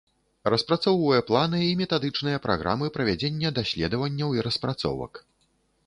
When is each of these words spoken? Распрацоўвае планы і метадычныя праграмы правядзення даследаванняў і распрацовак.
Распрацоўвае 0.51 1.19
планы 1.27 1.59
і 1.67 1.77
метадычныя 1.83 2.41
праграмы 2.47 2.91
правядзення 2.99 3.49
даследаванняў 3.59 4.29
і 4.39 4.49
распрацовак. 4.49 5.27